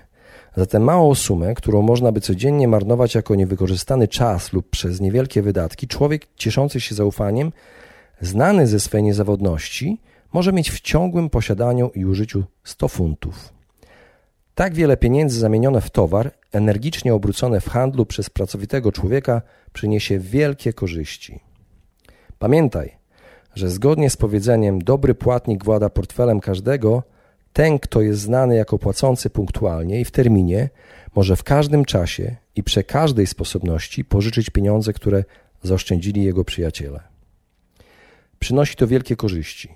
Zatem 0.56 0.82
małą 0.82 1.14
sumę, 1.14 1.54
którą 1.54 1.82
można 1.82 2.12
by 2.12 2.20
codziennie 2.20 2.68
marnować 2.68 3.14
jako 3.14 3.34
niewykorzystany 3.34 4.08
czas 4.08 4.52
lub 4.52 4.70
przez 4.70 5.00
niewielkie 5.00 5.42
wydatki, 5.42 5.88
człowiek 5.88 6.26
cieszący 6.36 6.80
się 6.80 6.94
zaufaniem, 6.94 7.52
znany 8.20 8.66
ze 8.66 8.80
swej 8.80 9.02
niezawodności, 9.02 10.00
może 10.32 10.52
mieć 10.52 10.70
w 10.70 10.80
ciągłym 10.80 11.30
posiadaniu 11.30 11.90
i 11.94 12.04
użyciu 12.04 12.44
100 12.64 12.88
funtów. 12.88 13.52
Tak 14.54 14.74
wiele 14.74 14.96
pieniędzy 14.96 15.40
zamienione 15.40 15.80
w 15.80 15.90
towar, 15.90 16.32
energicznie 16.52 17.14
obrócone 17.14 17.60
w 17.60 17.68
handlu 17.68 18.06
przez 18.06 18.30
pracowitego 18.30 18.92
człowieka, 18.92 19.42
przyniesie 19.72 20.18
wielkie 20.18 20.72
korzyści. 20.72 21.40
Pamiętaj, 22.38 22.96
że 23.54 23.70
zgodnie 23.70 24.10
z 24.10 24.16
powiedzeniem 24.16 24.78
dobry 24.78 25.14
płatnik 25.14 25.64
włada 25.64 25.90
portfelem 25.90 26.40
każdego, 26.40 27.02
ten, 27.54 27.78
kto 27.78 28.02
jest 28.02 28.20
znany 28.20 28.56
jako 28.56 28.78
płacący 28.78 29.30
punktualnie 29.30 30.00
i 30.00 30.04
w 30.04 30.10
terminie, 30.10 30.68
może 31.16 31.36
w 31.36 31.42
każdym 31.42 31.84
czasie 31.84 32.36
i 32.56 32.62
przy 32.62 32.84
każdej 32.84 33.26
sposobności 33.26 34.04
pożyczyć 34.04 34.50
pieniądze, 34.50 34.92
które 34.92 35.24
zaoszczędzili 35.62 36.24
jego 36.24 36.44
przyjaciele. 36.44 37.00
Przynosi 38.38 38.76
to 38.76 38.86
wielkie 38.86 39.16
korzyści. 39.16 39.68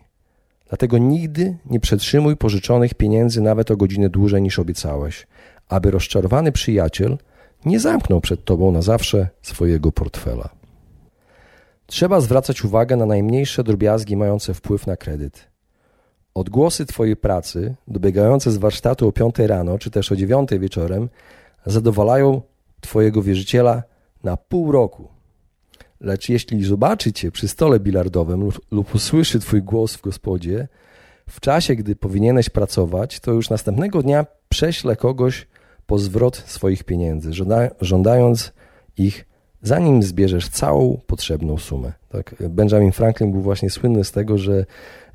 Dlatego 0.69 0.99
nigdy 0.99 1.57
nie 1.67 1.81
przetrzymuj 1.81 2.37
pożyczonych 2.37 2.95
pieniędzy 2.95 3.41
nawet 3.41 3.71
o 3.71 3.77
godzinę 3.77 4.09
dłużej 4.09 4.43
niż 4.43 4.59
obiecałeś, 4.59 5.27
aby 5.69 5.91
rozczarowany 5.91 6.53
przyjaciel 6.53 7.19
nie 7.65 7.81
zamknął 7.81 8.21
przed 8.21 8.45
tobą 8.45 8.73
na 8.73 8.83
zawsze 8.83 9.29
swojego 9.43 9.93
portfela. 9.93 10.49
Trzeba 11.87 12.21
zwracać 12.21 12.65
uwagę 12.65 12.97
na 12.97 13.07
najmniejsze 13.07 13.65
drobiazgi 13.65 14.17
mające 14.17 14.55
wpływ 14.55 14.87
na 14.87 14.97
kredyt. 14.97 15.49
Odgłosy 16.39 16.87
Twojej 16.87 17.17
pracy, 17.17 17.75
dobiegające 17.89 18.51
z 18.51 18.57
warsztatu 18.57 19.09
o 19.09 19.13
5 19.13 19.39
rano 19.39 19.79
czy 19.79 19.91
też 19.91 20.13
o 20.13 20.17
9 20.17 20.51
wieczorem, 20.61 21.09
zadowalają 21.67 22.43
Twojego 22.81 23.23
wierzyciela 23.23 23.83
na 24.25 24.37
pół 24.37 24.73
roku. 24.73 25.09
Lecz 26.01 26.29
jeśli 26.29 26.65
zobaczy 26.65 27.13
Cię 27.13 27.31
przy 27.31 27.49
stole 27.49 27.81
bilardowym 27.81 28.41
lub, 28.41 28.61
lub 28.71 28.95
usłyszy 28.95 29.41
Twój 29.41 29.63
głos 29.63 29.97
w 29.97 30.01
gospodzie, 30.01 30.69
w 31.29 31.41
czasie, 31.41 31.75
gdy 31.75 31.97
powinieneś 31.97 32.51
pracować, 32.51 33.21
to 33.21 33.33
już 33.33 33.51
następnego 33.51 34.03
dnia 34.03 34.27
prześle 34.49 34.97
kogoś 34.97 35.47
po 35.87 35.99
zwrot 35.99 36.37
swoich 36.37 36.85
pieniędzy, 36.85 37.33
żąda, 37.33 37.71
żądając 37.81 38.53
ich 38.97 39.25
zanim 39.63 40.03
zbierzesz 40.03 40.49
całą 40.49 41.01
potrzebną 41.07 41.59
sumę. 41.59 41.93
Tak? 42.09 42.35
Benjamin 42.51 42.93
Franklin 42.93 43.33
był 43.33 43.41
właśnie 43.41 43.71
słynny 43.71 44.05
z 44.05 44.13
tego, 44.13 44.39
że 44.39 44.67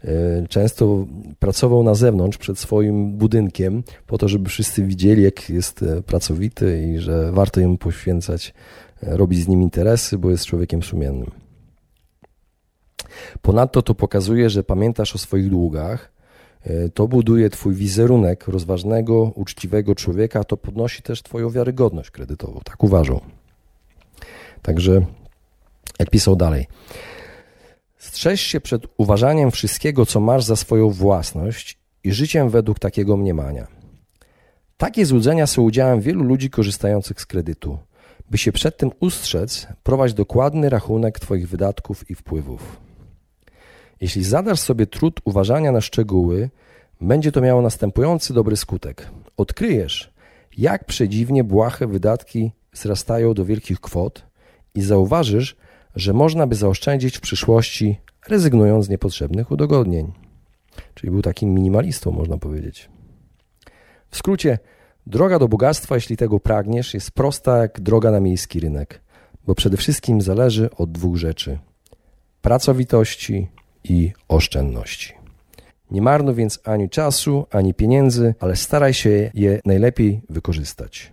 e, 0.04 0.48
często 0.48 1.06
pracował 1.40 1.84
na 1.84 1.96
zewnątrz 1.96 2.38
przed 2.38 2.60
swoim 2.60 3.12
budynkiem 3.12 3.84
po 4.08 4.18
to, 4.18 4.28
żeby 4.28 4.50
wszyscy 4.50 4.84
widzieli, 4.84 5.24
jak 5.24 5.50
jest 5.50 5.84
e, 5.84 6.02
pracowity 6.02 6.88
i 6.88 6.98
że 6.98 7.32
warto 7.32 7.60
jemu 7.60 7.78
poświęcać, 7.78 8.54
e, 9.04 9.18
robić 9.18 9.44
z 9.44 9.48
nim 9.48 9.62
interesy, 9.62 10.18
bo 10.18 10.30
jest 10.30 10.46
człowiekiem 10.46 10.84
sumiennym. 10.84 11.32
Ponadto 13.42 13.82
to 13.82 13.96
pokazuje, 13.96 14.50
że 14.50 14.64
pamiętasz 14.64 15.16
o 15.16 15.18
swoich 15.18 15.50
długach, 15.50 16.14
to 16.94 17.08
buduje 17.08 17.50
Twój 17.50 17.74
wizerunek 17.74 18.48
rozważnego, 18.48 19.32
uczciwego 19.36 19.96
człowieka, 19.96 20.44
to 20.44 20.58
podnosi 20.58 21.02
też 21.02 21.24
Twoją 21.24 21.50
wiarygodność 21.50 22.12
kredytową. 22.12 22.60
Tak 22.66 22.84
uważam. 22.84 23.20
Także, 24.64 25.06
jak 26.00 26.10
pisał 26.10 26.36
dalej, 26.36 26.68
strzeż 27.98 28.42
się 28.42 28.62
przed 28.62 28.84
uważaniem 28.98 29.52
wszystkiego, 29.52 30.06
co 30.06 30.20
masz 30.20 30.44
za 30.44 30.56
swoją 30.56 30.90
własność 30.90 31.78
i 32.04 32.12
życiem 32.12 32.50
według 32.50 32.80
takiego 32.80 33.18
mniemania. 33.18 33.68
Takie 34.78 35.06
złudzenia 35.06 35.48
są 35.48 35.62
udziałem 35.62 36.02
wielu 36.02 36.24
ludzi 36.24 36.50
korzystających 36.50 37.22
z 37.22 37.26
kredytu. 37.26 37.78
By 38.30 38.38
się 38.38 38.52
przed 38.52 38.78
tym 38.78 38.92
ustrzec, 39.00 39.68
prowadź 39.84 40.14
dokładny 40.14 40.70
rachunek 40.70 41.20
Twoich 41.20 41.50
wydatków 41.50 42.10
i 42.10 42.16
wpływów. 42.16 42.80
Jeśli 44.02 44.24
zadasz 44.24 44.60
sobie 44.60 44.88
trud 44.88 45.20
uważania 45.26 45.72
na 45.72 45.82
szczegóły, 45.82 46.50
będzie 47.02 47.32
to 47.32 47.42
miało 47.42 47.62
następujący 47.62 48.34
dobry 48.34 48.58
skutek. 48.58 49.10
Odkryjesz, 49.38 50.14
jak 50.58 50.86
przedziwnie 50.86 51.44
błahe 51.44 51.88
wydatki 51.88 52.52
wzrastają 52.74 53.34
do 53.34 53.46
wielkich 53.46 53.80
kwot, 53.80 54.26
i 54.76 54.82
zauważysz, 54.82 55.56
że 55.96 56.14
można 56.14 56.48
by 56.48 56.56
zaoszczędzić 56.56 57.18
w 57.18 57.22
przyszłości, 57.22 57.98
rezygnując 58.28 58.86
z 58.86 58.90
niepotrzebnych 58.90 59.52
udogodnień. 59.52 60.12
Czyli 60.94 61.12
był 61.12 61.22
takim 61.22 61.54
minimalistą, 61.54 62.12
można 62.12 62.38
powiedzieć. 62.38 62.90
W 64.10 64.18
skrócie, 64.18 64.60
droga 65.08 65.40
do 65.40 65.48
bogactwa, 65.48 65.96
jeśli 65.96 66.18
tego 66.18 66.40
pragniesz, 66.40 66.94
jest 66.94 67.12
prosta 67.12 67.58
jak 67.58 67.82
droga 67.82 68.12
na 68.12 68.20
miejski 68.20 68.60
rynek, 68.60 69.02
bo 69.48 69.56
przede 69.56 69.78
wszystkim 69.78 70.22
zależy 70.22 70.70
od 70.78 70.92
dwóch 70.92 71.18
rzeczy: 71.18 71.60
pracowitości 72.42 73.48
i 73.84 74.12
oszczędności. 74.28 75.14
Nie 75.92 76.02
marnuj 76.02 76.36
więc 76.36 76.60
ani 76.64 76.90
czasu, 76.90 77.46
ani 77.52 77.74
pieniędzy, 77.74 78.36
ale 78.40 78.56
staraj 78.56 78.94
się 78.94 79.32
je 79.34 79.60
najlepiej 79.66 80.22
wykorzystać. 80.30 81.13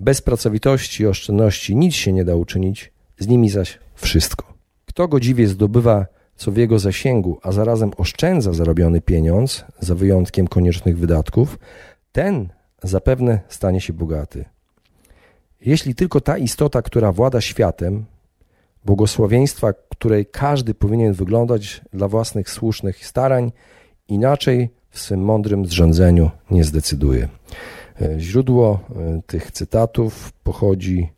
Bez 0.00 0.22
pracowitości 0.22 1.02
i 1.02 1.06
oszczędności 1.06 1.76
nic 1.76 1.94
się 1.94 2.12
nie 2.12 2.24
da 2.24 2.34
uczynić, 2.34 2.92
z 3.18 3.28
nimi 3.28 3.50
zaś 3.50 3.78
wszystko. 3.94 4.54
Kto 4.86 5.08
godziwie 5.08 5.48
zdobywa 5.48 6.06
co 6.36 6.52
w 6.52 6.56
jego 6.56 6.78
zasięgu, 6.78 7.38
a 7.42 7.52
zarazem 7.52 7.90
oszczędza 7.96 8.52
zarobiony 8.52 9.00
pieniądz, 9.00 9.64
za 9.80 9.94
wyjątkiem 9.94 10.48
koniecznych 10.48 10.98
wydatków, 10.98 11.58
ten 12.12 12.48
zapewne 12.82 13.40
stanie 13.48 13.80
się 13.80 13.92
bogaty. 13.92 14.44
Jeśli 15.60 15.94
tylko 15.94 16.20
ta 16.20 16.38
istota, 16.38 16.82
która 16.82 17.12
włada 17.12 17.40
światem, 17.40 18.04
błogosławieństwa, 18.84 19.72
której 19.88 20.26
każdy 20.26 20.74
powinien 20.74 21.12
wyglądać 21.12 21.80
dla 21.92 22.08
własnych 22.08 22.50
słusznych 22.50 23.06
starań, 23.06 23.52
inaczej 24.08 24.70
w 24.90 24.98
swym 24.98 25.20
mądrym 25.20 25.66
zrządzeniu 25.66 26.30
nie 26.50 26.64
zdecyduje. 26.64 27.28
E, 28.02 28.20
źródło 28.20 28.80
e, 28.96 29.20
tych 29.26 29.50
cytatów 29.50 30.32
pochodzi 30.32 31.08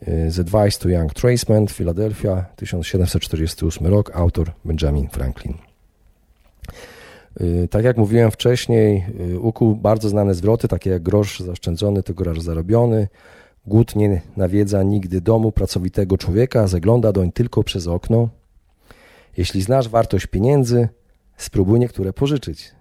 e, 0.00 0.30
z 0.30 0.38
Advice 0.40 0.80
to 0.80 0.88
Young 0.88 1.14
Tradesmen, 1.14 1.66
Philadelphia, 1.66 2.44
1748 2.56 3.86
rok, 3.86 4.10
autor 4.14 4.52
Benjamin 4.64 5.08
Franklin. 5.08 5.54
Tak 7.70 7.84
jak 7.84 7.96
mówiłem 7.96 8.30
wcześniej, 8.30 9.04
ukuł 9.40 9.76
bardzo 9.76 10.08
znane 10.08 10.34
zwroty, 10.34 10.68
takie 10.68 10.90
jak 10.90 11.02
grosz 11.02 11.40
zaoszczędzony 11.40 12.02
to 12.02 12.14
grosz 12.14 12.40
zarobiony, 12.40 13.08
głód 13.66 13.96
nie 13.96 14.20
nawiedza 14.36 14.82
nigdy 14.82 15.20
domu 15.20 15.52
pracowitego 15.52 16.18
człowieka, 16.18 16.66
zagląda 16.66 17.12
doń 17.12 17.32
tylko 17.32 17.62
przez 17.62 17.86
okno. 17.86 18.28
Jeśli 19.36 19.62
znasz 19.62 19.88
wartość 19.88 20.26
pieniędzy, 20.26 20.88
spróbuj 21.36 21.78
niektóre 21.78 22.12
pożyczyć. 22.12 22.73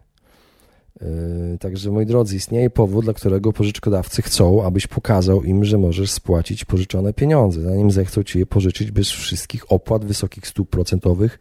Yy, 1.02 1.58
także 1.60 1.92
moi 1.92 2.06
drodzy, 2.06 2.36
istnieje 2.36 2.70
powód, 2.70 3.06
dla 3.06 3.14
którego 3.14 3.54
pożyczkodawcy 3.54 4.22
chcą, 4.22 4.64
abyś 4.64 4.88
pokazał 4.88 5.44
im, 5.44 5.66
że 5.66 5.78
możesz 5.78 6.12
spłacić 6.12 6.66
pożyczone 6.66 7.14
pieniądze, 7.14 7.62
zanim 7.62 7.92
zechcą 7.92 8.24
ci 8.24 8.40
je 8.40 8.46
pożyczyć 8.46 8.92
bez 8.92 9.10
wszystkich 9.10 9.72
opłat 9.72 10.06
wysokich 10.06 10.48
stóp 10.48 10.70
procentowych, 10.70 11.40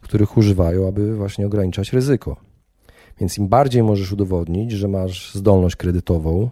których 0.00 0.36
używają, 0.36 0.88
aby 0.88 1.16
właśnie 1.16 1.46
ograniczać 1.46 1.92
ryzyko. 1.92 2.36
Więc 3.20 3.38
im 3.38 3.48
bardziej 3.48 3.82
możesz 3.82 4.12
udowodnić, 4.12 4.72
że 4.72 4.88
masz 4.88 5.34
zdolność 5.34 5.76
kredytową 5.76 6.50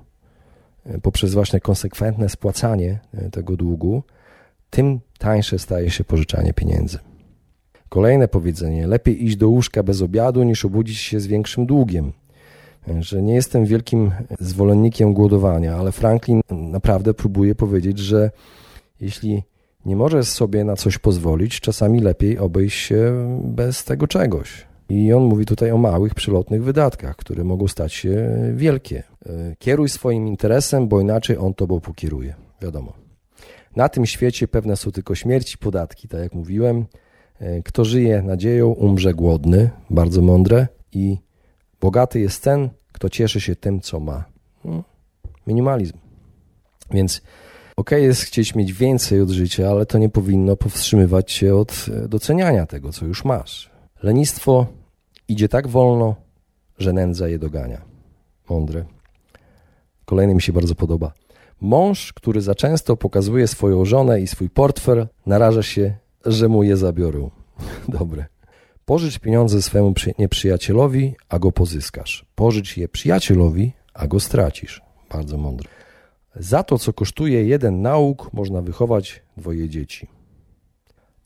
yy, 0.87 1.01
poprzez 1.01 1.35
właśnie 1.35 1.61
konsekwentne 1.61 2.29
spłacanie 2.29 2.99
yy, 3.15 3.31
tego 3.31 3.57
długu, 3.57 4.03
tym 4.71 5.01
tańsze 5.19 5.59
staje 5.59 5.91
się 5.91 6.05
pożyczanie 6.05 6.53
pieniędzy. 6.53 6.99
Kolejne 7.89 8.29
powiedzenie: 8.29 8.87
lepiej 8.87 9.25
iść 9.25 9.37
do 9.37 9.49
łóżka 9.49 9.83
bez 9.83 10.03
obiadu 10.03 10.43
niż 10.43 10.65
obudzić 10.65 10.99
się 10.99 11.21
z 11.21 11.27
większym 11.27 11.67
długiem 11.67 12.13
że 13.01 13.23
nie 13.23 13.35
jestem 13.35 13.65
wielkim 13.65 14.11
zwolennikiem 14.41 15.15
głodowania, 15.15 15.77
ale 15.77 15.93
Franklin 15.93 16.41
naprawdę 16.51 17.15
próbuje 17.15 17.55
powiedzieć, 17.55 17.99
że 17.99 18.31
jeśli 19.01 19.43
nie 19.87 19.97
możesz 19.97 20.29
sobie 20.29 20.65
na 20.65 20.77
coś 20.77 20.99
pozwolić, 20.99 21.61
czasami 21.61 22.01
lepiej 22.01 22.39
obejść 22.39 22.79
się 22.79 23.13
bez 23.45 23.85
tego 23.85 24.07
czegoś. 24.07 24.67
I 24.89 25.13
on 25.13 25.23
mówi 25.23 25.47
tutaj 25.47 25.71
o 25.71 25.79
małych, 25.79 26.15
przylotnych 26.15 26.65
wydatkach, 26.65 27.17
które 27.17 27.45
mogą 27.45 27.69
stać 27.69 27.93
się 27.93 28.29
wielkie. 28.55 29.03
E, 29.27 29.57
kieruj 29.59 29.89
swoim 29.89 30.29
interesem, 30.29 30.89
bo 30.89 31.01
inaczej 31.01 31.37
on 31.37 31.55
tobą 31.55 31.81
pokieruje. 31.81 32.35
Wiadomo. 32.63 32.93
Na 33.77 33.89
tym 33.89 34.07
świecie 34.07 34.49
pewne 34.49 34.77
są 34.77 34.93
tylko 34.93 35.15
śmierć 35.15 35.55
i 35.55 35.59
podatki, 35.59 36.09
tak 36.09 36.21
jak 36.21 36.35
mówiłem. 36.35 36.87
E, 37.39 37.63
kto 37.63 37.85
żyje 37.85 38.23
nadzieją, 38.23 38.69
umrze 38.69 39.15
głodny, 39.15 39.71
bardzo 39.91 40.23
mądre. 40.23 40.67
I 40.93 41.19
Bogaty 41.81 42.21
jest 42.21 42.43
ten, 42.43 42.69
kto 42.93 43.11
cieszy 43.11 43.41
się 43.41 43.57
tym, 43.57 43.81
co 43.81 44.01
ma. 44.01 44.25
No, 44.65 44.85
minimalizm. 45.47 45.99
Więc 46.91 47.23
ok, 47.77 47.91
jest 47.91 48.23
chcieć 48.23 48.55
mieć 48.55 48.73
więcej 48.73 49.21
od 49.21 49.31
życia, 49.31 49.71
ale 49.71 49.87
to 49.87 49.99
nie 49.99 50.09
powinno 50.09 50.57
powstrzymywać 50.57 51.33
cię 51.33 51.57
od 51.57 51.87
e, 52.05 52.09
doceniania 52.09 52.67
tego, 52.67 52.93
co 52.93 53.07
już 53.07 53.25
masz. 53.25 53.71
Lenistwo 54.03 54.67
idzie 55.29 55.49
tak 55.49 55.69
wolno, 55.69 56.15
że 56.79 56.93
nędza 56.93 57.29
je 57.29 57.39
dogania. 57.39 57.83
Mądre. 58.51 58.85
Kolejny 60.05 60.35
mi 60.35 60.43
się 60.43 60.53
bardzo 60.53 60.75
podoba. 60.75 61.13
Mąż, 61.61 62.13
który 62.13 62.41
za 62.41 62.55
często 62.55 62.97
pokazuje 62.97 63.47
swoją 63.47 63.85
żonę 63.85 64.21
i 64.21 64.27
swój 64.27 64.51
portfel, 64.51 65.07
naraża 65.27 65.63
się, 65.63 65.97
że 66.27 66.49
mu 66.49 66.63
je 66.63 66.77
zabiorą. 66.77 67.31
Dobre. 67.89 68.27
Pożycz 68.87 69.19
pieniądze 69.19 69.63
swemu 69.63 69.95
nieprzyjacielowi, 70.19 71.15
a 71.29 71.39
go 71.39 71.53
pozyskasz. 71.53 72.27
Pożycz 72.35 72.77
je 72.77 72.89
przyjacielowi, 72.89 73.73
a 73.95 74.07
go 74.07 74.21
stracisz. 74.21 74.83
Bardzo 75.11 75.39
mądre. 75.39 75.69
Za 76.37 76.63
to, 76.63 76.79
co 76.79 76.93
kosztuje 76.93 77.45
jeden 77.45 77.83
nauk, 77.83 78.33
można 78.33 78.63
wychować 78.63 79.23
dwoje 79.37 79.69
dzieci. 79.69 80.07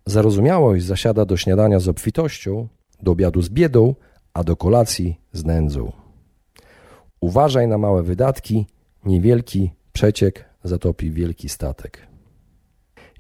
Zarozumiałość 0.07 0.85
zasiada 0.85 1.25
do 1.25 1.37
śniadania 1.37 1.81
z 1.81 1.89
obfitością, 1.89 2.69
do 3.03 3.13
obiadu 3.13 3.43
z 3.43 3.49
biedą, 3.49 3.95
a 4.35 4.45
do 4.45 4.57
kolacji 4.57 5.21
z 5.33 5.45
nędzą. 5.45 5.93
Uważaj 7.21 7.69
na 7.69 7.79
małe 7.79 8.03
wydatki, 8.03 8.67
niewielki 9.05 9.71
przeciek 9.93 10.45
zatopi 10.65 11.11
wielki 11.11 11.49
statek. 11.49 12.07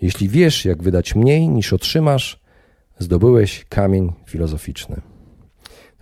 Jeśli 0.02 0.28
wiesz, 0.28 0.64
jak 0.64 0.82
wydać 0.82 1.14
mniej 1.14 1.48
niż 1.48 1.72
otrzymasz, 1.72 2.39
zdobyłeś 3.00 3.64
kamień 3.68 4.12
filozoficzny. 4.26 5.00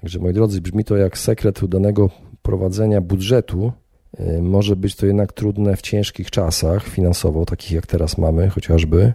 Także 0.00 0.18
moi 0.18 0.32
drodzy, 0.32 0.60
brzmi 0.60 0.84
to 0.84 0.96
jak 0.96 1.18
sekret 1.18 1.62
udanego 1.62 2.10
prowadzenia 2.42 3.00
budżetu. 3.00 3.72
Y, 4.20 4.42
może 4.42 4.76
być 4.76 4.96
to 4.96 5.06
jednak 5.06 5.32
trudne 5.32 5.76
w 5.76 5.82
ciężkich 5.82 6.30
czasach 6.30 6.86
finansowo, 6.86 7.44
takich 7.44 7.72
jak 7.72 7.86
teraz 7.86 8.18
mamy 8.18 8.48
chociażby. 8.48 9.12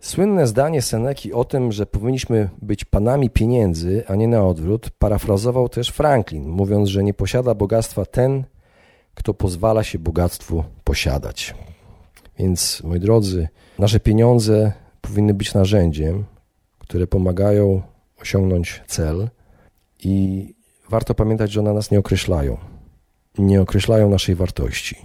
Słynne 0.00 0.46
zdanie 0.46 0.82
Seneki 0.82 1.32
o 1.32 1.44
tym, 1.44 1.72
że 1.72 1.86
powinniśmy 1.86 2.48
być 2.62 2.84
panami 2.84 3.30
pieniędzy, 3.30 4.04
a 4.08 4.14
nie 4.14 4.28
na 4.28 4.46
odwrót, 4.46 4.90
parafrazował 4.98 5.68
też 5.68 5.88
Franklin, 5.88 6.48
mówiąc, 6.48 6.88
że 6.88 7.02
nie 7.02 7.14
posiada 7.14 7.54
bogactwa 7.54 8.04
ten, 8.04 8.44
kto 9.14 9.34
pozwala 9.34 9.84
się 9.84 9.98
bogactwu 9.98 10.64
posiadać. 10.84 11.54
Więc, 12.38 12.82
moi 12.84 13.00
drodzy, 13.00 13.48
nasze 13.78 14.00
pieniądze 14.00 14.72
powinny 15.00 15.34
być 15.34 15.54
narzędziem, 15.54 16.24
które 16.92 17.06
pomagają 17.06 17.82
osiągnąć 18.22 18.82
cel 18.86 19.28
i 20.04 20.46
warto 20.90 21.14
pamiętać, 21.14 21.52
że 21.52 21.60
one 21.60 21.72
nas 21.72 21.90
nie 21.90 21.98
określają. 21.98 22.56
Nie 23.38 23.60
określają 23.60 24.10
naszej 24.10 24.34
wartości, 24.34 24.96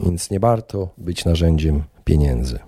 więc 0.00 0.30
nie 0.30 0.40
warto 0.40 0.88
być 0.98 1.24
narzędziem 1.24 1.82
pieniędzy. 2.04 2.58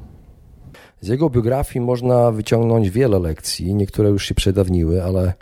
Z 1.01 1.09
jego 1.09 1.31
biografii 1.31 1.85
można 1.85 2.31
wyciągnąć 2.31 2.91
wiele 2.91 3.19
lekcji, 3.19 3.75
niektóre 3.75 4.09
już 4.09 4.25
się 4.25 4.35
przedawniły, 4.35 5.05
ale 5.05 5.33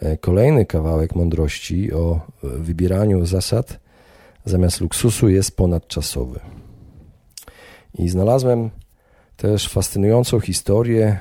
e, 0.00 0.16
kolejny 0.16 0.66
kawałek 0.66 1.14
mądrości 1.14 1.92
o 1.92 2.20
e, 2.44 2.48
wybieraniu 2.48 3.26
zasad 3.26 3.80
zamiast 4.44 4.80
luksusu 4.80 5.28
jest 5.28 5.56
ponadczasowy. 5.56 6.40
I 7.94 8.08
znalazłem 8.08 8.70
też 9.38 9.68
fascynującą 9.68 10.40
historię, 10.40 11.18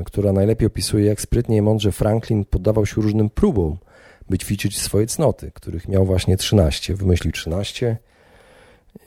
y, 0.00 0.04
która 0.04 0.32
najlepiej 0.32 0.66
opisuje, 0.66 1.04
jak 1.04 1.20
sprytnie 1.20 1.56
i 1.56 1.62
mądrze 1.62 1.92
Franklin 1.92 2.44
poddawał 2.44 2.86
się 2.86 3.00
różnym 3.00 3.30
próbom, 3.30 3.76
by 4.28 4.38
ćwiczyć 4.38 4.78
swoje 4.78 5.06
cnoty, 5.06 5.50
których 5.54 5.88
miał 5.88 6.04
właśnie 6.04 6.36
13. 6.36 6.94
Wymyślił 6.94 7.32
13 7.32 7.96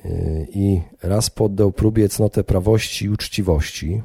y, 0.06 0.48
i 0.54 0.82
raz 1.04 1.30
poddał 1.30 1.72
próbie 1.72 2.10
cnotę 2.10 2.44
prawości 2.44 3.06
i 3.06 3.10
uczciwości. 3.10 4.02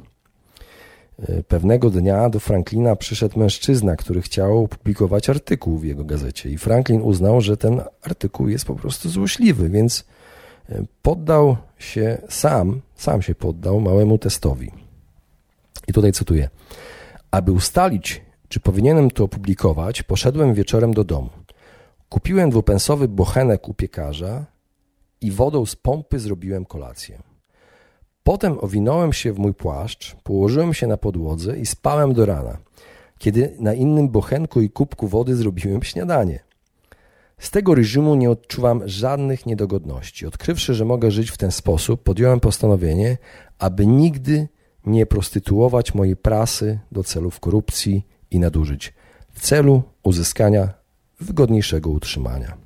Y, 1.29 1.43
pewnego 1.47 1.89
dnia 1.89 2.29
do 2.29 2.39
Franklina 2.39 2.95
przyszedł 2.95 3.39
mężczyzna, 3.39 3.95
który 3.95 4.21
chciał 4.21 4.67
publikować 4.67 5.29
artykuł 5.29 5.77
w 5.77 5.85
jego 5.85 6.03
gazecie 6.03 6.49
i 6.49 6.57
Franklin 6.57 7.01
uznał, 7.01 7.41
że 7.41 7.57
ten 7.57 7.81
artykuł 8.01 8.47
jest 8.47 8.65
po 8.65 8.75
prostu 8.75 9.09
złośliwy, 9.09 9.69
więc 9.69 10.05
poddał 11.01 11.57
się 11.77 12.21
sam, 12.29 12.81
sam 12.95 13.21
się 13.21 13.35
poddał 13.35 13.79
małemu 13.79 14.17
testowi. 14.17 14.71
I 15.87 15.93
tutaj 15.93 16.11
cytuję. 16.11 16.49
Aby 17.31 17.51
ustalić, 17.51 18.21
czy 18.47 18.59
powinienem 18.59 19.11
to 19.11 19.23
opublikować, 19.23 20.03
poszedłem 20.03 20.53
wieczorem 20.53 20.93
do 20.93 21.03
domu. 21.03 21.29
Kupiłem 22.09 22.49
dwupensowy 22.49 23.07
bochenek 23.07 23.69
u 23.69 23.73
piekarza 23.73 24.45
i 25.21 25.31
wodą 25.31 25.65
z 25.65 25.75
pompy 25.75 26.19
zrobiłem 26.19 26.65
kolację. 26.65 27.19
Potem 28.23 28.57
owinąłem 28.61 29.13
się 29.13 29.33
w 29.33 29.39
mój 29.39 29.53
płaszcz, 29.53 30.15
położyłem 30.23 30.73
się 30.73 30.87
na 30.87 30.97
podłodze 30.97 31.57
i 31.57 31.65
spałem 31.65 32.13
do 32.13 32.25
rana, 32.25 32.57
kiedy 33.17 33.55
na 33.59 33.73
innym 33.73 34.09
bochenku 34.09 34.61
i 34.61 34.69
kubku 34.69 35.07
wody 35.07 35.35
zrobiłem 35.35 35.83
śniadanie. 35.83 36.39
Z 37.39 37.51
tego 37.51 37.75
reżimu 37.75 38.15
nie 38.15 38.31
odczuwam 38.31 38.81
żadnych 38.85 39.45
niedogodności. 39.45 40.25
Odkrywszy, 40.25 40.73
że 40.73 40.85
mogę 40.85 41.11
żyć 41.11 41.31
w 41.31 41.37
ten 41.37 41.51
sposób, 41.51 42.03
podjąłem 42.03 42.39
postanowienie, 42.39 43.17
aby 43.59 43.85
nigdy 43.85 44.47
nie 44.85 45.05
prostytuować 45.05 45.93
mojej 45.93 46.15
prasy 46.15 46.79
do 46.91 47.03
celów 47.03 47.39
korupcji 47.39 48.05
i 48.31 48.39
nadużyć, 48.39 48.93
w 49.33 49.39
celu 49.39 49.83
uzyskania 50.03 50.73
wygodniejszego 51.19 51.89
utrzymania. 51.89 52.57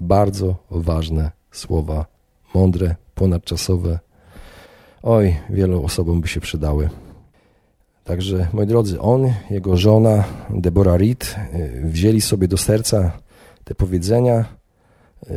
Bardzo 0.00 0.56
ważne 0.70 1.30
słowa, 1.52 2.06
mądre, 2.54 2.94
ponadczasowe. 3.14 3.98
Oj, 5.02 5.36
wielu 5.50 5.84
osobom 5.84 6.20
by 6.20 6.28
się 6.28 6.40
przydały. 6.40 6.90
Także, 8.04 8.48
moi 8.52 8.66
drodzy, 8.66 9.00
on, 9.00 9.32
jego 9.50 9.76
żona 9.76 10.24
Deborah 10.50 11.00
Reed 11.00 11.36
y, 11.54 11.82
wzięli 11.84 12.20
sobie 12.20 12.48
do 12.48 12.56
serca 12.56 13.12
te 13.70 13.74
powiedzenia 13.74 14.44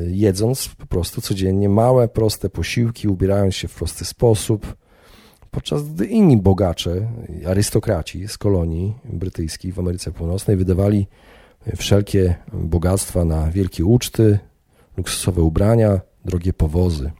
jedząc 0.08 0.69
po 0.78 0.86
prostu 0.86 1.22
codziennie 1.22 1.69
małe, 1.69 2.08
proste 2.08 2.50
posiłki, 2.50 3.08
ubierając 3.08 3.56
się 3.56 3.67
w 3.67 3.76
prosty 3.76 4.06
sposób, 4.06 4.76
podczas 5.52 5.89
gdy 5.89 6.06
inni 6.06 6.38
bogacze, 6.38 7.08
arystokraci 7.48 8.28
z 8.28 8.38
kolonii 8.38 8.93
brytyjskiej 9.06 9.72
w 9.72 9.80
Ameryce 9.80 10.12
Północnej 10.12 10.58
wydawali 10.58 11.08
wszelkie 11.76 12.36
bogactwa 12.54 13.26
na 13.26 13.52
wielkie 13.52 13.86
uczty, 13.86 14.39
luksusowe 14.98 15.41
ubrania, 15.41 16.02
drogie 16.26 16.54
powozy. 16.54 17.12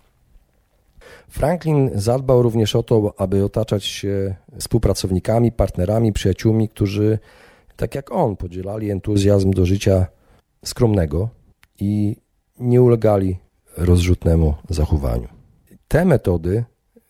Franklin 1.30 1.92
zadbał 1.96 2.42
również 2.42 2.76
o 2.76 2.84
to, 2.84 3.14
aby 3.18 3.44
otaczać 3.44 3.86
się 3.86 4.36
współpracownikami, 4.60 5.52
partnerami, 5.52 6.14
przyjaciółmi, 6.14 6.70
którzy, 6.70 7.20
tak 7.76 7.96
jak 7.96 8.12
on, 8.12 8.36
podzielali 8.36 8.92
entuzjazm 8.92 9.52
do 9.52 9.66
życia 9.66 10.08
skromnego 10.64 11.30
i 11.80 12.16
nie 12.60 12.82
ulegali 12.82 13.38
rozrzutnemu 13.78 14.54
zachowaniu. 14.70 15.28
Te 15.88 16.06
metody 16.06 16.64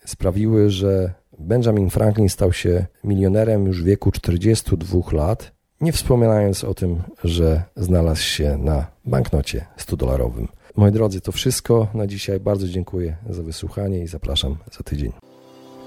sprawiły, 0.05 0.69
że 0.69 1.13
Benjamin 1.39 1.89
Franklin 1.89 2.29
stał 2.29 2.53
się 2.53 2.85
milionerem 3.03 3.67
już 3.67 3.81
w 3.81 3.85
wieku 3.85 4.11
42 4.11 4.99
lat, 5.11 5.51
nie 5.81 5.91
wspominając 5.91 6.63
o 6.63 6.73
tym, 6.73 7.03
że 7.23 7.63
znalazł 7.75 8.21
się 8.21 8.57
na 8.57 8.87
banknocie 9.05 9.65
100-dolarowym. 9.77 10.47
Moi 10.75 10.91
drodzy, 10.91 11.21
to 11.21 11.31
wszystko 11.31 11.87
na 11.93 12.07
dzisiaj. 12.07 12.39
Bardzo 12.39 12.67
dziękuję 12.67 13.17
za 13.29 13.43
wysłuchanie 13.43 13.99
i 13.99 14.07
zapraszam 14.07 14.57
za 14.71 14.83
tydzień. 14.83 15.11